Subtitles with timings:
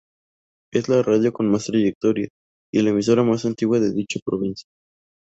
[0.73, 2.27] Es la radio con más trayectoria
[2.73, 4.67] y la emisora más antigua de dicha provincia.